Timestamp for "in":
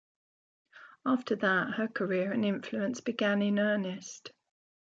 3.43-3.59